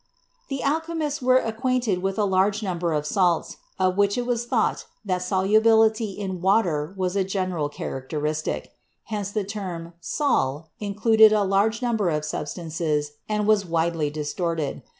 The 0.49 0.63
alchemists 0.63 1.21
were 1.21 1.37
acquainted 1.37 2.01
with 2.01 2.17
a 2.17 2.25
large 2.25 2.63
number 2.63 2.91
of 2.91 3.05
salts, 3.05 3.57
of 3.77 3.97
which 3.97 4.17
it 4.17 4.25
was 4.25 4.45
thought 4.47 4.85
that 5.05 5.21
solubility 5.21 6.13
in 6.13 6.41
water 6.41 6.95
was 6.97 7.15
a 7.15 7.23
general 7.23 7.69
characteristic; 7.69 8.71
hence, 9.03 9.29
the 9.29 9.43
term 9.43 9.93
"sal" 9.99 10.71
included 10.79 11.31
a 11.31 11.43
large 11.43 11.83
number 11.83 12.09
of 12.09 12.25
substances 12.25 13.11
and 13.29 13.45
was 13.45 13.63
widely 13.63 14.09
distorted. 14.09 14.81